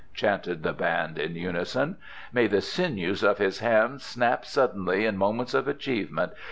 chanted 0.15 0.63
the 0.63 0.73
band 0.73 1.19
in 1.19 1.35
unison. 1.35 1.95
"May 2.33 2.47
the 2.47 2.59
sinews 2.61 3.21
of 3.21 3.37
his 3.37 3.59
hams 3.59 4.03
snap 4.03 4.47
suddenly 4.47 5.05
in 5.05 5.15
moments 5.15 5.53
of 5.53 5.67
achievement! 5.67 6.31